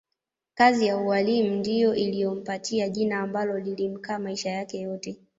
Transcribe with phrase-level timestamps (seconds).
[0.53, 5.17] Kazi ya ualimu ndiyo iliyompatia jina ambalo lilimkaa maisha yake yote